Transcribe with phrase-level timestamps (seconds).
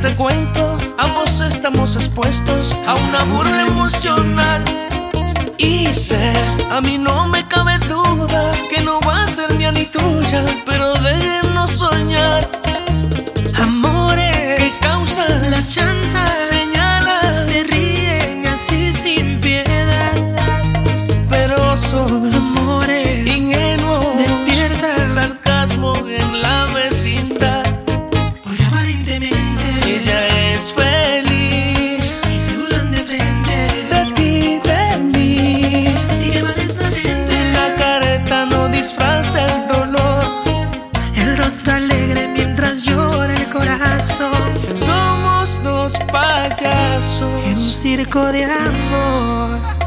[0.00, 4.62] este cuento, ambos estamos expuestos a una burla emocional.
[5.56, 6.34] Y sé,
[6.70, 10.94] a mí no me cabe duda que no va a ser mía ni tuya, pero
[10.94, 12.48] déjenos soñar.
[13.60, 16.87] Amores, que causan las chanzas, señal
[47.98, 49.77] circo de amor.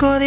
[0.00, 0.18] eco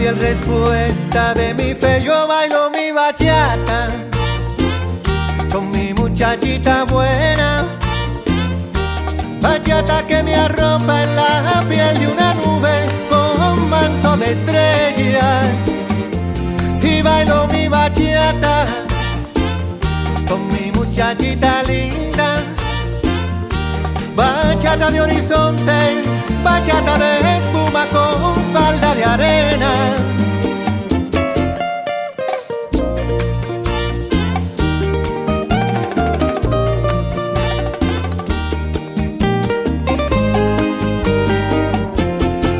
[0.00, 2.02] fiel respuesta de mi fe.
[2.02, 3.92] Yo bailo mi bachata
[5.52, 7.66] con mi muchachita buena.
[9.40, 15.46] Bachata que me arropa en la piel de una nube con manto de estrellas.
[16.82, 18.66] Y bailo mi bachata
[20.28, 22.39] con mi muchachita linda.
[24.20, 26.02] Bachata de horizonte,
[26.44, 29.72] bachata de espuma con falda de arena.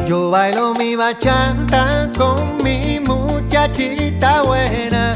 [0.09, 5.15] Yo bailo mi bachata con mi muchachita buena.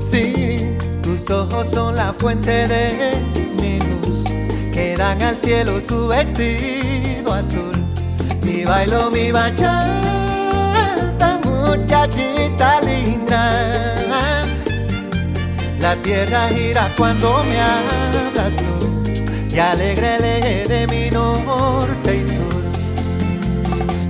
[0.00, 3.49] Sí, tus ojos son la fuente de
[4.80, 7.76] que dan al cielo su vestido azul.
[8.42, 13.42] Y bailo mi bachata, muchachita linda.
[15.80, 18.72] La tierra gira cuando me hablas tú.
[19.54, 22.62] Y alegre el de mi norte y sur.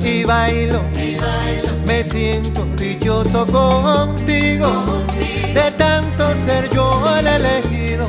[0.05, 4.85] Y bailo, y bailo, me siento dichoso contigo,
[5.55, 8.09] de tanto ser yo el elegido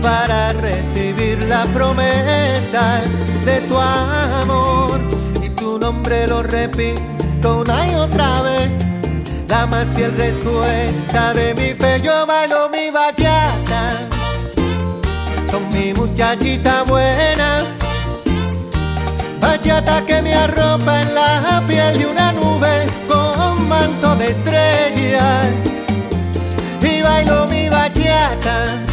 [0.00, 3.00] para recibir la promesa
[3.44, 5.00] de tu amor.
[5.42, 8.72] Y tu nombre lo repito una y otra vez.
[9.48, 14.08] La más fiel respuesta de mi fe, yo bailo mi bachata
[15.50, 17.64] con mi muchachita buena.
[19.40, 25.52] Bachata que me arropa en la piel de una nube con manto de estrellas.
[26.82, 28.87] Y bailo mi bachata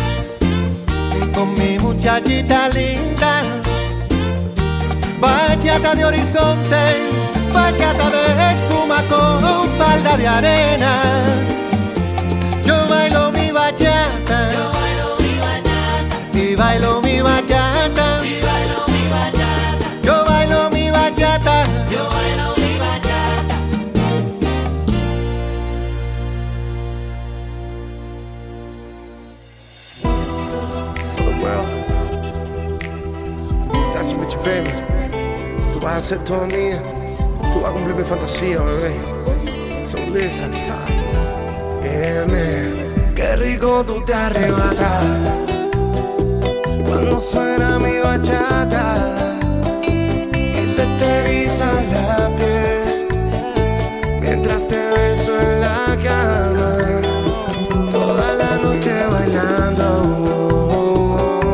[1.36, 3.44] con mi muchachita linda.
[5.20, 6.82] Bachata de horizonte,
[7.54, 10.92] bachata de espuma con falda de arena.
[12.66, 17.02] Yo bailo mi bachata, yo bailo mi bachata, y bailo
[34.46, 34.72] baby.
[35.74, 36.80] Tú vas a ser toda mía.
[37.52, 38.96] Tú vas a cumplir mi fantasía, bebé.
[39.86, 40.52] So listen,
[41.84, 43.14] yeah, man.
[43.16, 45.06] Qué rico tú te arrebatas
[46.86, 49.38] cuando suena mi bachata
[49.82, 53.08] y se te eriza la piel
[54.22, 56.78] mientras te beso en la cama
[57.90, 59.88] toda la noche bailando.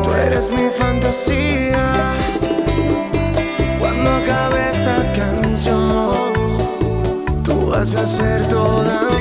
[0.02, 1.51] Tú eres mi fantasía
[7.94, 9.11] hacer toda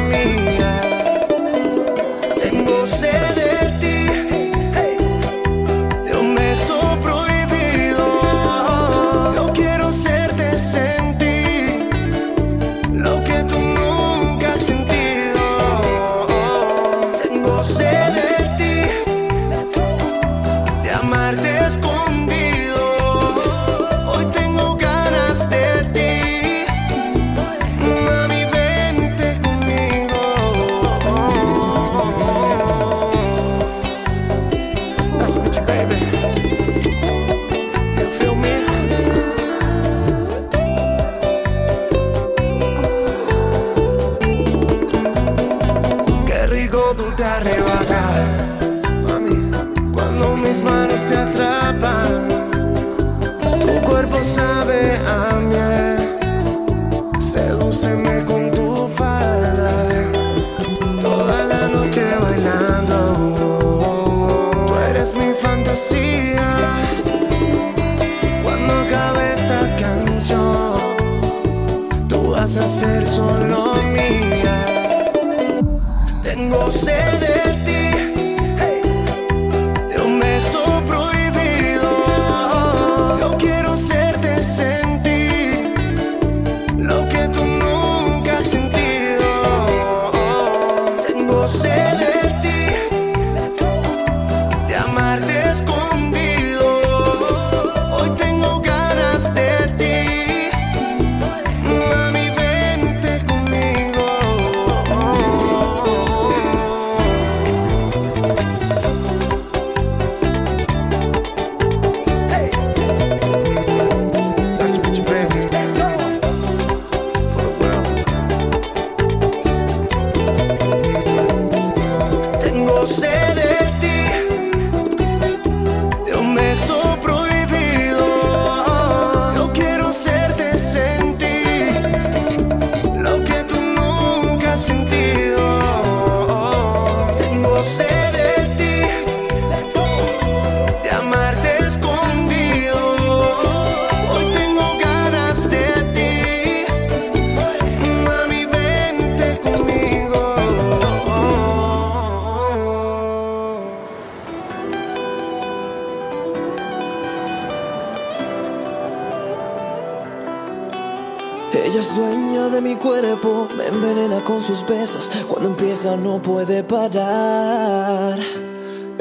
[165.28, 168.20] cuando empieza no puede parar.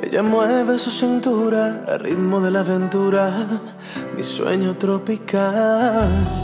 [0.03, 3.31] Ella mueve su cintura al ritmo de la aventura,
[4.16, 6.39] mi sueño tropical.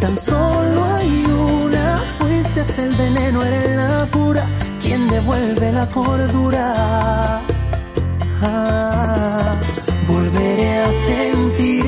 [0.00, 1.98] Tan solo hay una.
[2.18, 4.48] Fuiste el veneno, eres la cura,
[4.80, 7.42] quien devuelve la cordura.
[8.42, 9.50] Ah,
[10.08, 11.84] volveré a sentir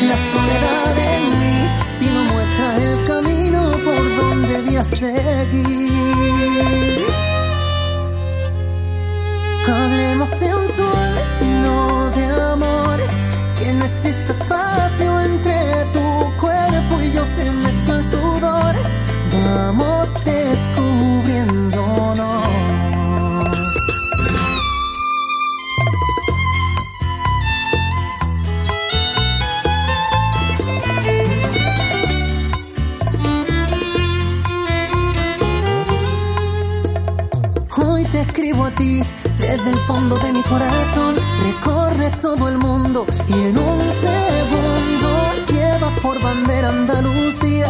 [0.00, 5.90] la soledad en mí, si no muestras el camino por donde voy a seguir.
[9.68, 11.14] Hablemos sensual,
[11.62, 13.00] no de amor
[13.74, 16.00] no existe espacio entre tu
[16.40, 16.69] cuerpo
[17.02, 18.74] y yo se mezcla el sudor.
[19.32, 22.44] Vamos descubriéndonos.
[37.76, 39.02] Hoy te escribo a ti
[39.38, 43.80] desde el fondo de mi corazón recorre todo el mundo y en un
[46.02, 47.66] por bandera Andalucía.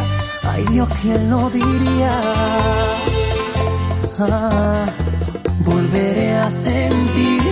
[0.49, 2.11] Ay Dios, ¿quién lo diría?
[4.21, 4.87] Ah,
[5.61, 7.43] volveré a sentir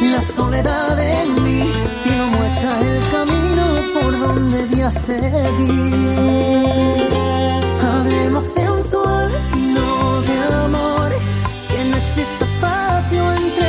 [0.00, 5.94] la soledad en mí si no muestras el camino por donde voy a seguir.
[7.94, 9.30] Hablemos en un sol,
[9.74, 11.10] no de amor,
[11.68, 13.66] que no exista espacio entre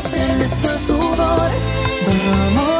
[0.00, 1.50] se mezcla el sudor,
[2.06, 2.79] vamos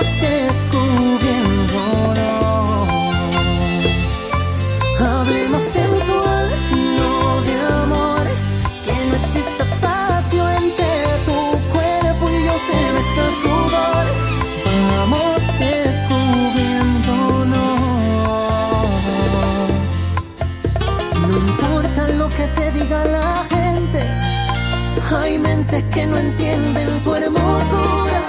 [25.71, 28.23] que no entienden hermosura.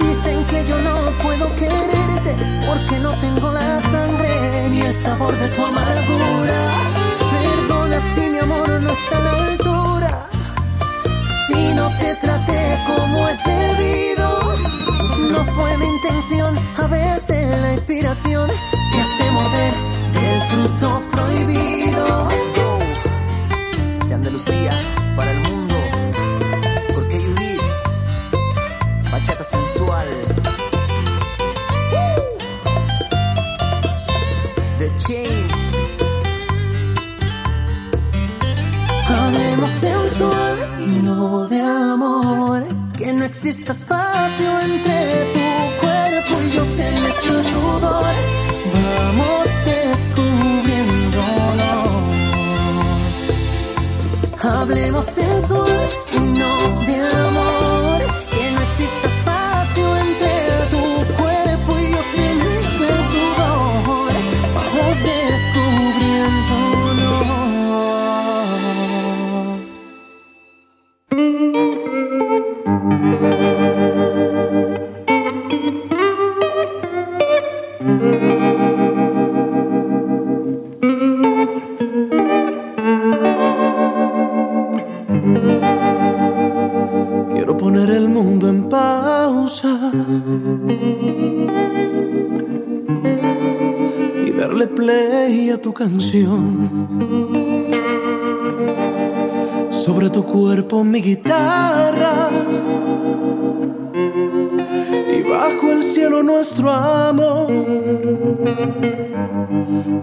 [0.00, 5.48] Dicen que yo no puedo quererte porque no tengo la sangre ni el sabor de
[5.48, 6.58] tu amargura.
[7.30, 10.28] Perdona si mi amor no está a la altura,
[11.46, 14.56] si no te traté como es debido.
[15.30, 19.72] No fue mi intención, a veces la inspiración te hace mover
[20.12, 22.28] del fruto prohibido.
[24.08, 24.72] De Andalucía
[25.14, 25.61] para el mundo.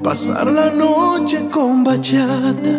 [0.03, 2.77] Pasar la noche con bachata.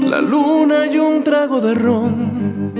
[0.00, 2.72] La luna y un trago de ron.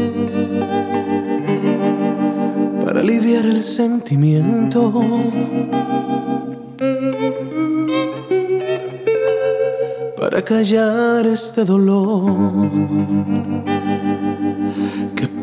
[2.85, 4.93] Para aliviar el sentimiento.
[10.17, 13.78] Para callar este dolor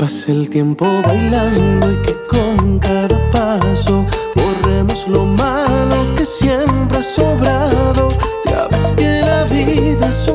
[0.06, 7.02] pase el tiempo bailando y que con cada paso borremos lo malo que siempre ha
[7.02, 8.10] sobrado.
[8.46, 10.35] Ya ves que la vida son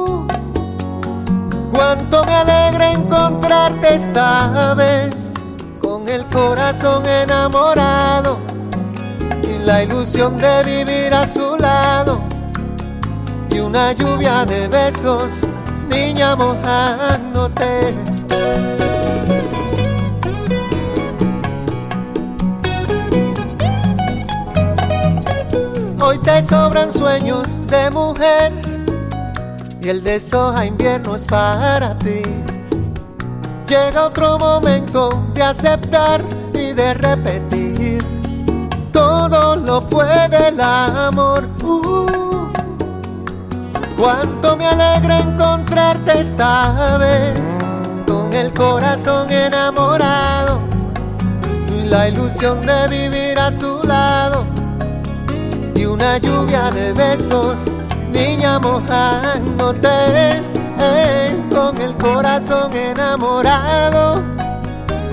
[1.71, 5.31] cuánto me alegra encontrarte esta vez
[5.79, 8.39] con el corazón enamorado
[9.43, 12.21] y la ilusión de vivir a su lado
[13.49, 15.41] y una lluvia de besos,
[15.89, 17.95] niña mojándote.
[26.01, 28.60] Hoy te sobran sueños de mujer
[29.81, 32.21] y el de soja invierno es para ti.
[33.67, 36.23] Llega otro momento de aceptar
[36.53, 38.03] y de repetir.
[38.91, 41.47] Todo lo puede el amor.
[41.63, 42.05] Uh,
[43.97, 47.41] cuánto me alegra encontrarte esta vez
[48.07, 50.59] con el corazón enamorado
[51.67, 54.45] y la ilusión de vivir a su lado
[55.91, 57.59] una lluvia de besos,
[58.11, 59.89] niña mojándote,
[60.79, 64.15] eh, con el corazón enamorado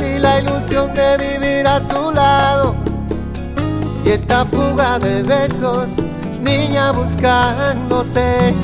[0.01, 2.75] y la ilusión de vivir a su lado.
[4.05, 5.91] Y esta fuga de besos,
[6.41, 8.55] niña buscándote.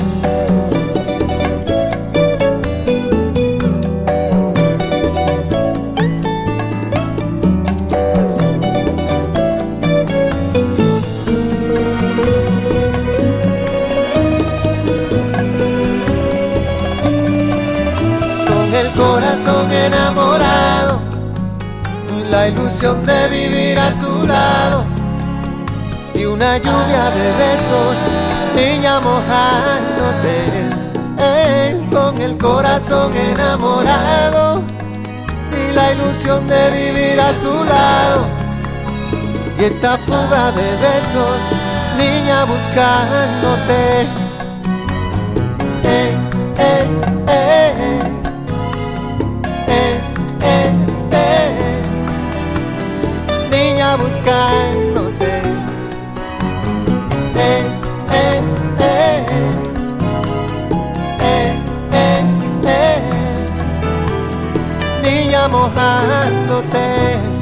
[22.45, 24.83] la ilusión de vivir a su lado.
[26.13, 27.97] Y una lluvia de besos,
[28.55, 30.69] niña mojándote,
[31.91, 34.61] con el corazón enamorado.
[35.51, 38.27] Y la ilusión de vivir a su lado.
[39.59, 41.39] Y esta fuga de besos,
[41.97, 44.24] niña buscándote.
[53.97, 55.41] Buscándote.
[57.35, 57.63] Eh,
[58.11, 58.41] eh,
[58.79, 59.25] eh.
[61.19, 61.53] Eh,
[61.91, 62.23] eh,
[62.65, 62.99] eh.
[65.03, 67.34] Niña mojándote.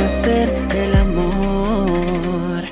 [0.00, 2.62] hacer el amor.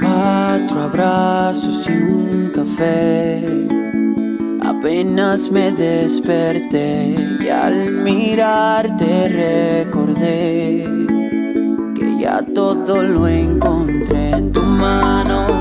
[0.00, 3.42] Cuatro abrazos y un café.
[4.62, 10.84] Apenas me desperté y al mirarte recordé
[11.94, 15.55] que ya todo lo encontré en tu mano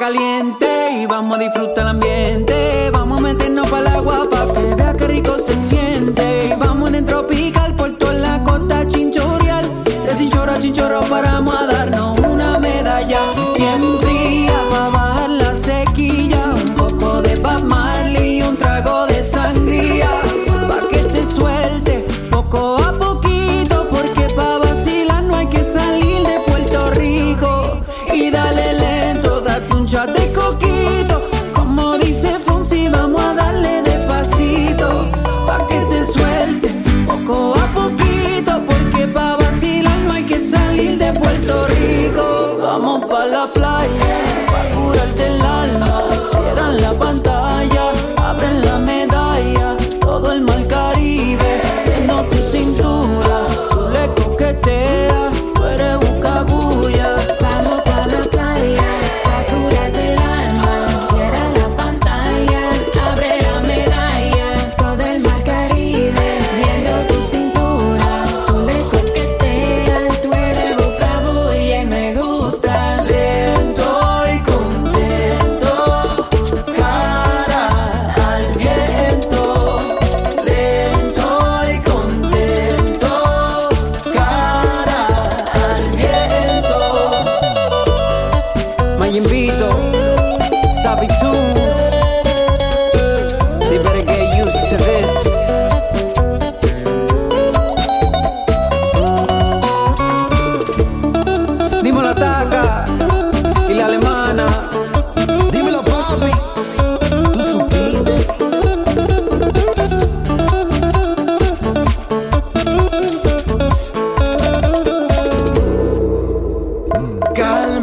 [0.00, 2.49] caliente y vamos a disfrutar el ambiente.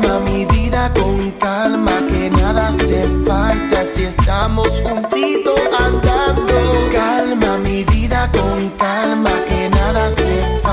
[0.08, 6.56] Toma mi vida con calma, que nada hace falta si estamos juntitos andando.
[6.94, 10.67] Calma mi vida con calma, que nada hace falta.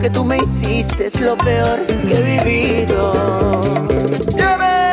[0.00, 3.12] Que tú me hiciste es lo peor que he vivido.
[4.36, 4.85] Yeah,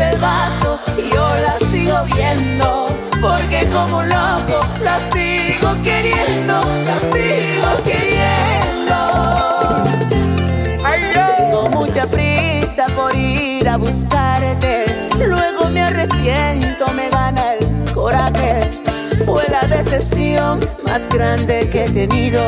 [0.00, 2.88] el vaso y yo la sigo viendo.
[3.20, 8.94] Porque como loco la sigo queriendo, la sigo queriendo.
[10.84, 11.36] Ay, yeah.
[11.36, 14.86] Tengo mucha prisa por ir a buscarte.
[15.18, 18.70] Luego me arrepiento, me gana el coraje.
[19.26, 22.40] Fue la decepción más grande que he tenido.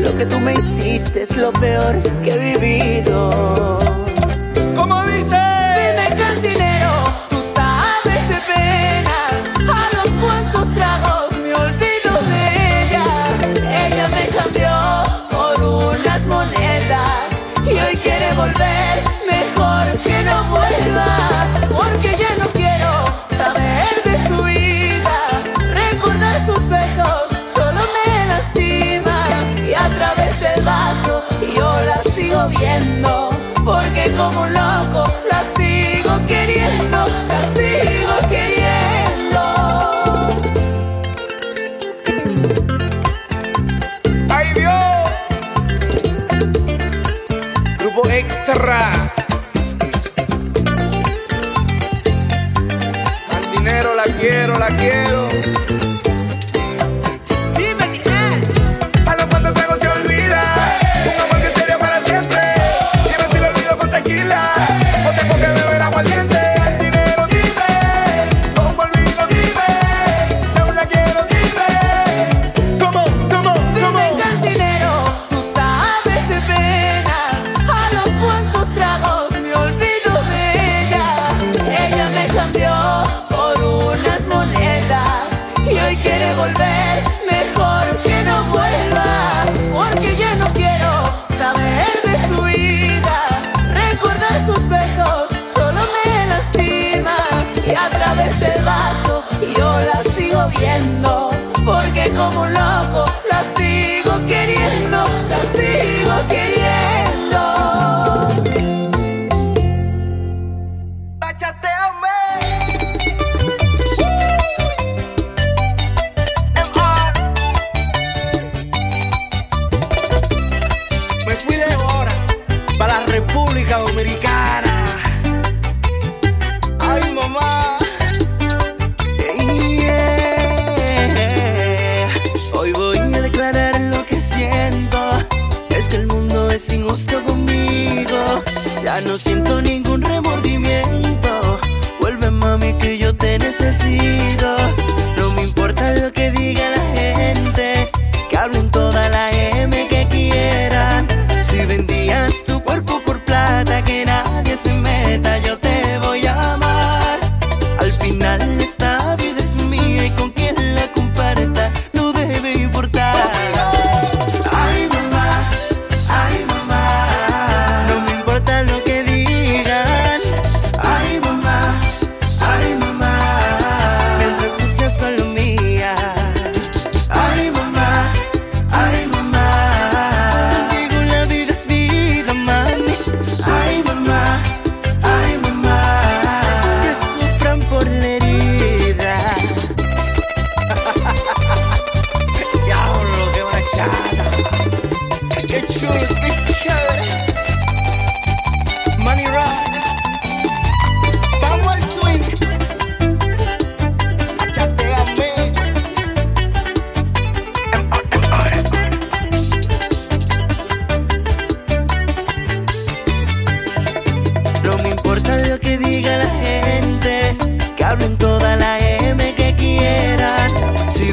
[0.00, 3.91] Lo que tú me hiciste es lo peor que he vivido.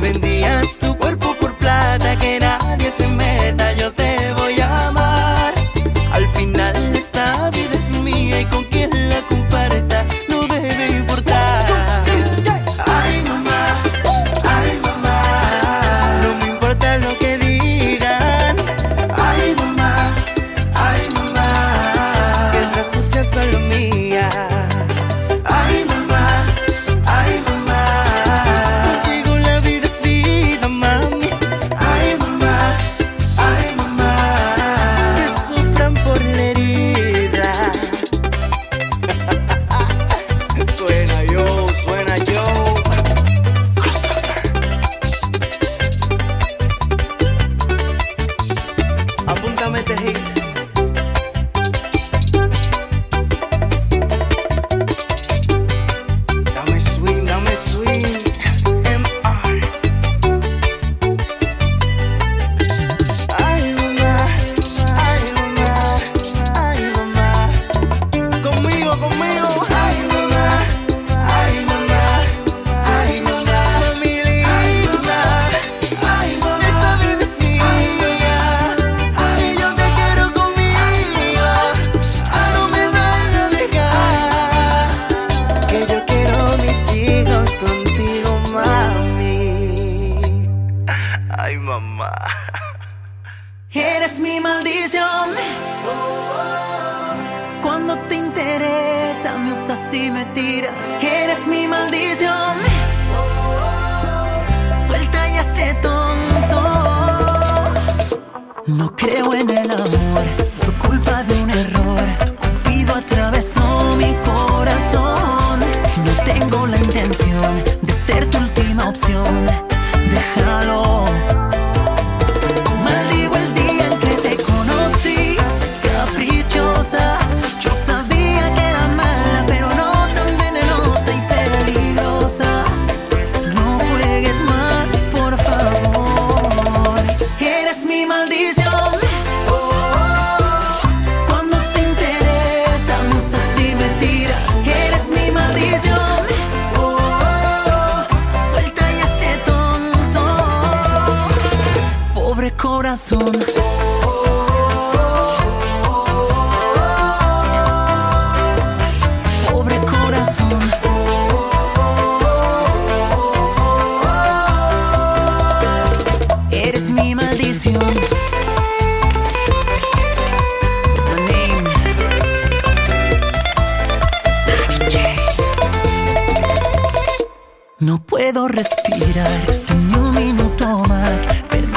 [0.02, 0.29] Si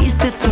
[0.02, 0.51] Perdiste tu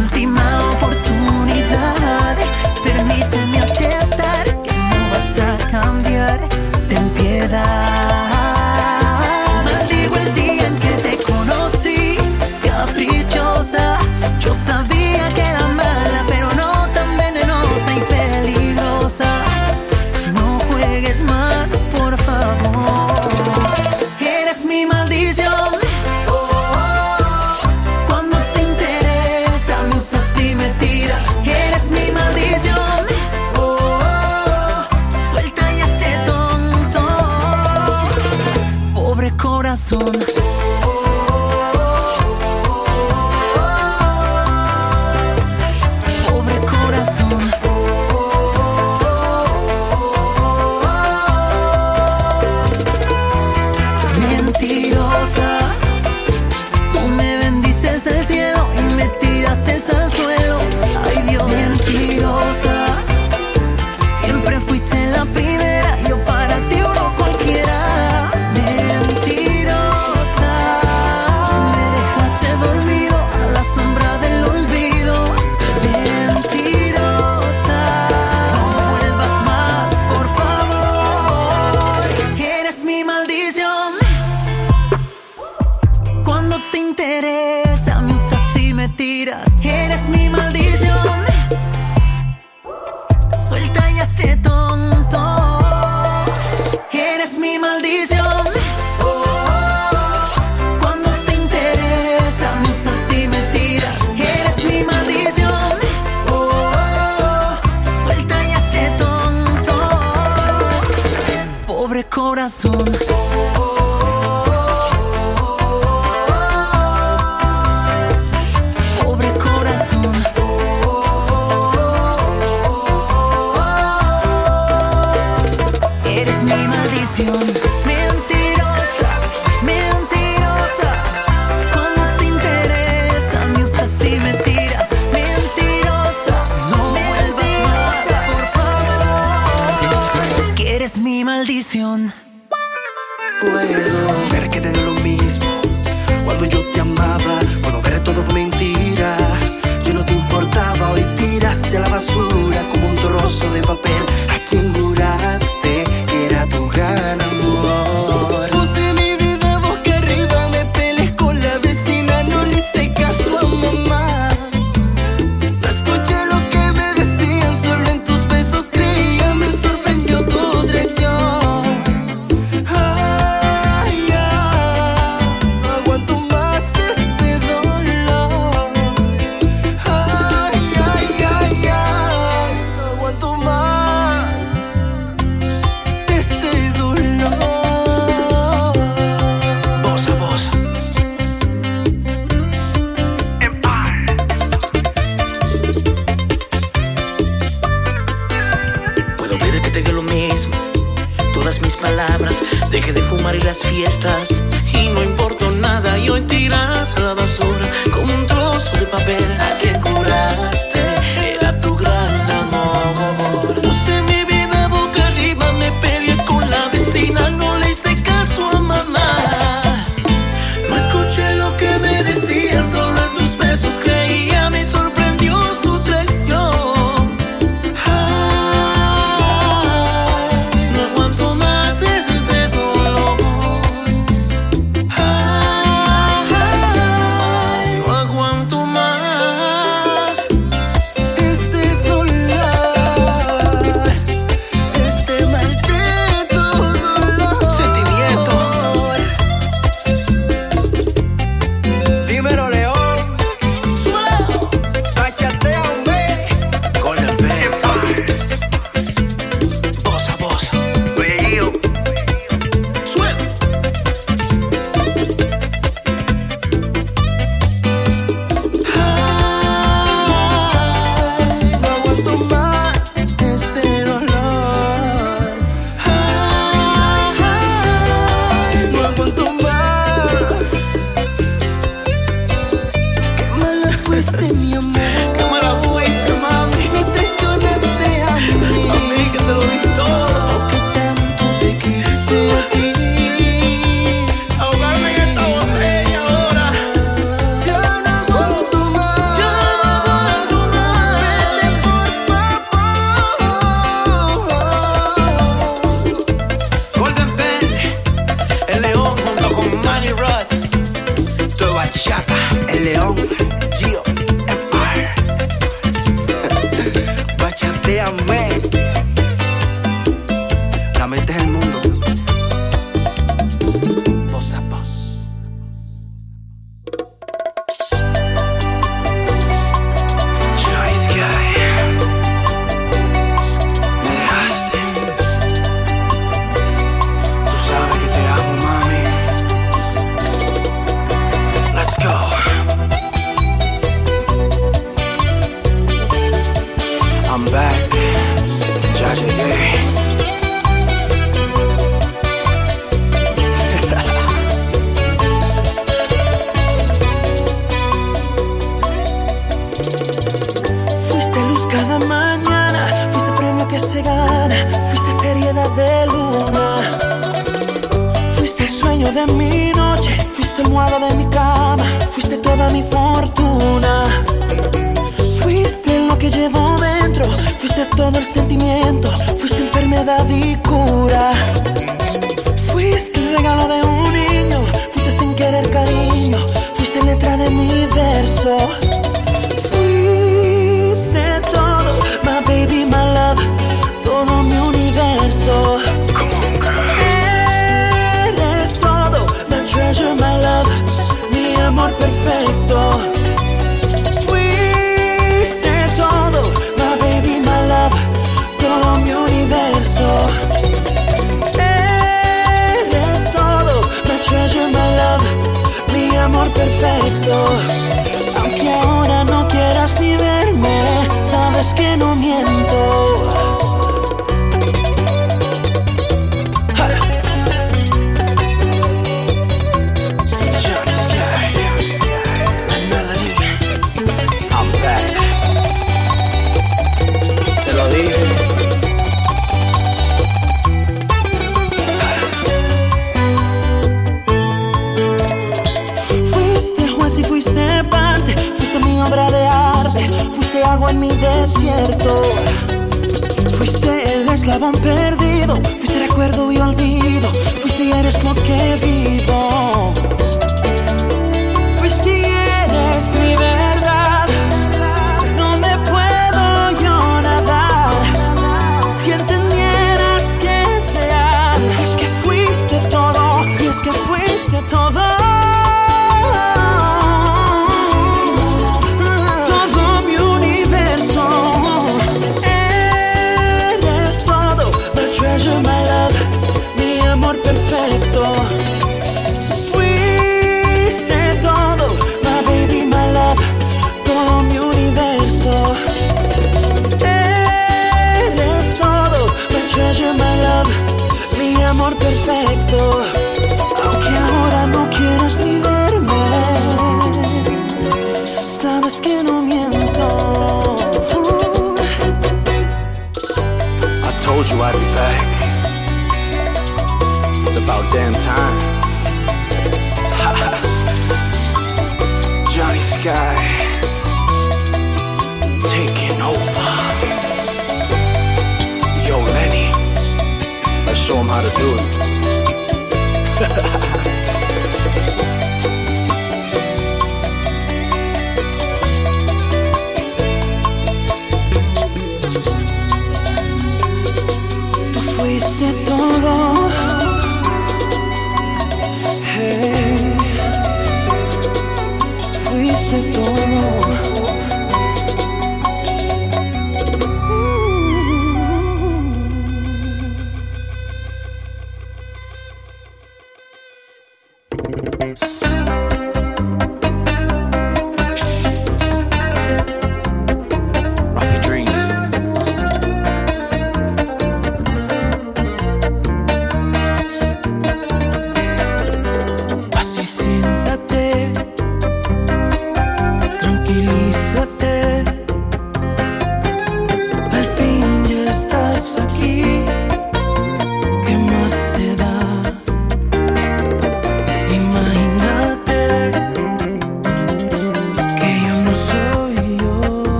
[379.80, 380.29] fuiste enfermedad y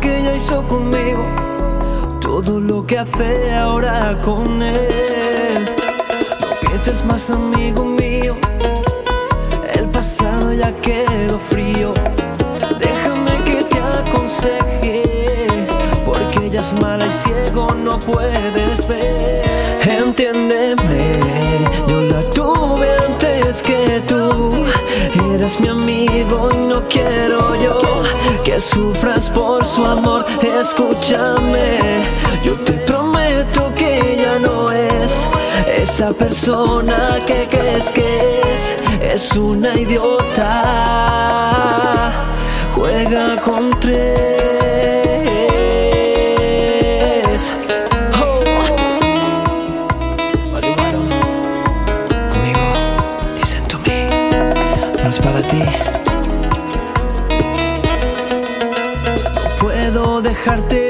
[0.00, 1.24] que ella hizo conmigo
[2.20, 5.68] todo lo que hace ahora con él.
[6.40, 8.36] No pienses más, amigo mío,
[9.74, 11.92] el pasado ya quedó frío.
[12.78, 15.02] Déjame que te aconseje,
[16.04, 19.44] porque ella es mala y ciego no puedes ver.
[19.86, 21.20] Entiéndeme,
[23.62, 24.64] que tú.
[25.34, 27.78] Eres mi amigo y no quiero yo
[28.44, 30.24] que sufras por su amor.
[30.60, 31.78] Escúchame,
[32.42, 35.24] yo te prometo que ella no es
[35.76, 38.76] esa persona que crees que es.
[39.00, 40.52] Es una idiota,
[42.74, 44.67] juega con tres.
[55.42, 55.62] Ti.
[59.60, 60.87] Puedo dejarte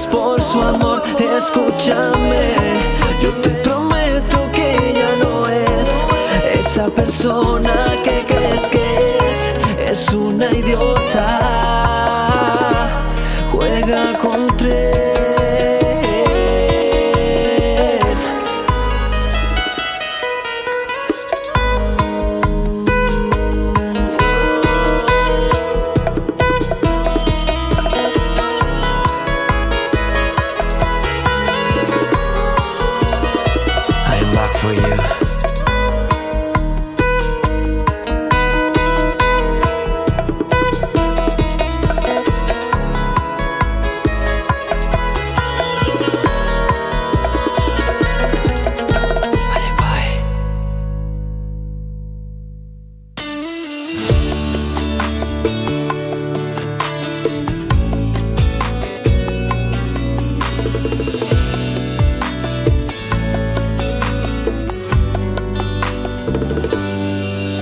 [0.00, 1.02] por su amor.
[1.38, 2.54] Escúchame,
[3.20, 6.02] yo te prometo que ella no es
[6.54, 8.78] esa persona que crees que
[9.30, 9.52] es.
[9.90, 11.81] Es una idiota,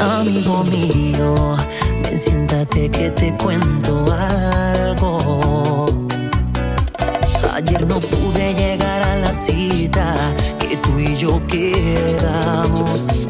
[0.00, 1.56] amigo mío.
[2.02, 5.86] Ven, siéntate que te cuento algo.
[7.54, 10.14] Ayer no pude llegar a la cita
[10.58, 13.26] que tú y yo quedamos.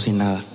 [0.00, 0.49] sin nada.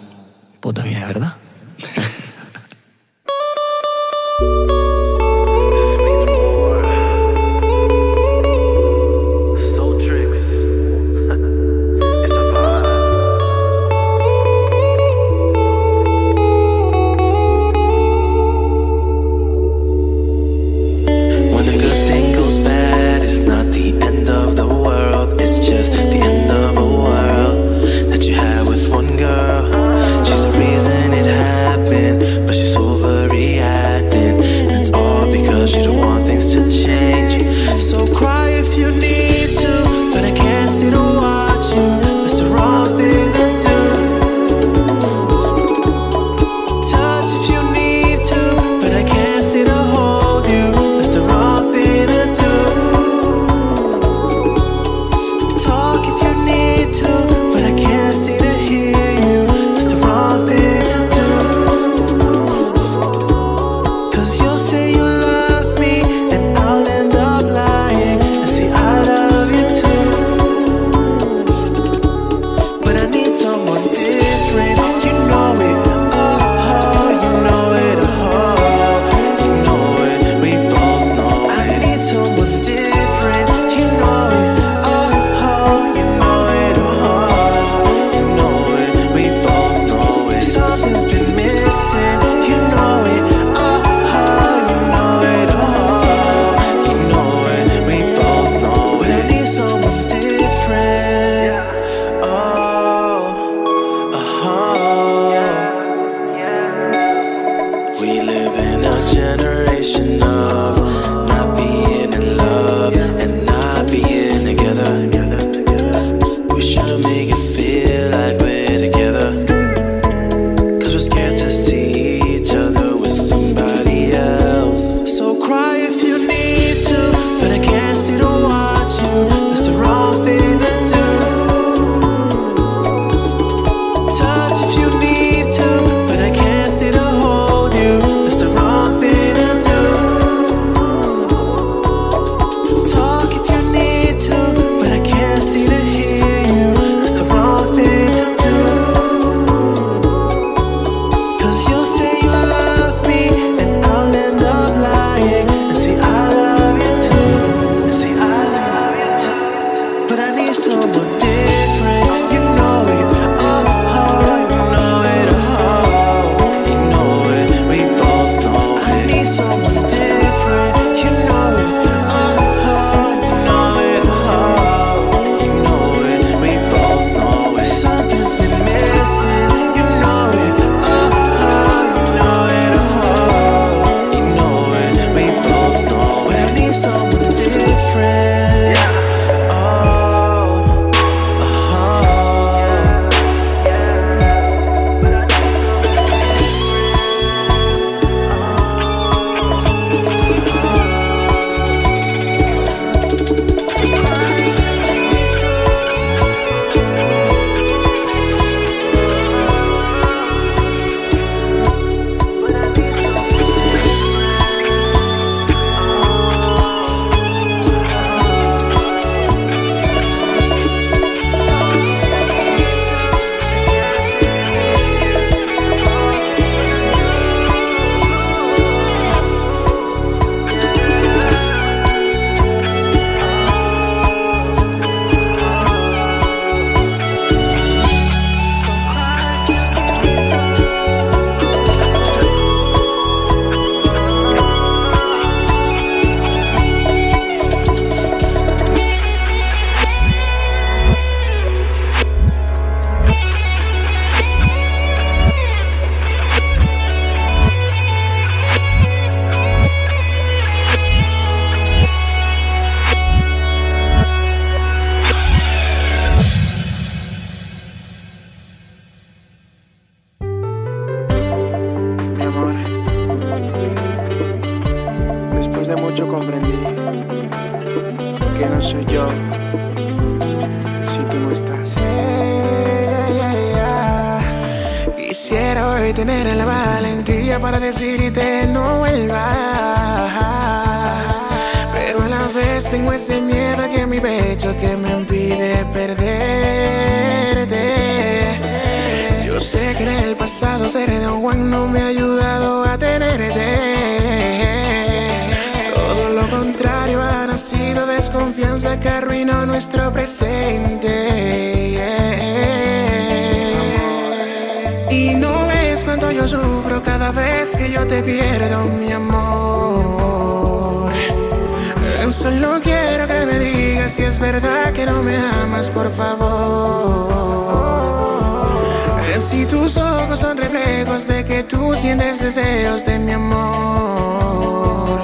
[331.07, 335.01] de que tú sientes deseos de mi amor.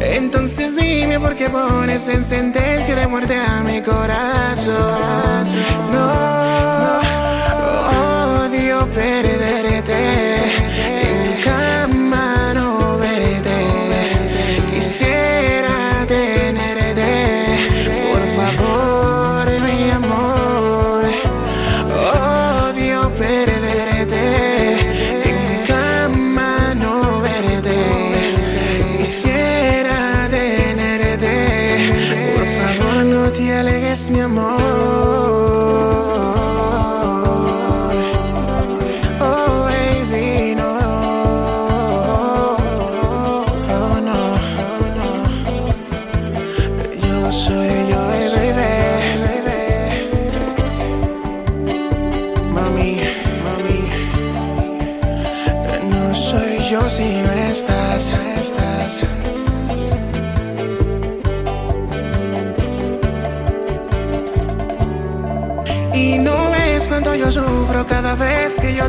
[0.00, 5.46] Entonces dime por qué pones en sentencia de muerte a mi corazón.
[5.92, 7.00] No,
[7.60, 10.57] no odio perderte.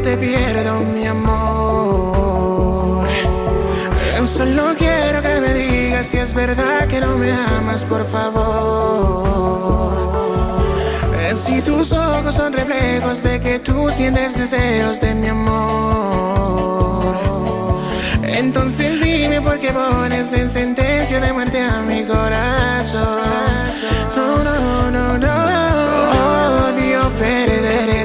[0.09, 3.07] te pierdo, mi amor.
[4.25, 8.39] Solo quiero que me digas si es verdad que no me amas, por favor.
[11.35, 17.17] Si tus ojos son reflejos de que tú sientes deseos de mi amor.
[18.23, 23.19] Entonces dime por qué pones en sentencia de muerte a mi corazón.
[24.15, 27.98] No, no, no, no, odio perderé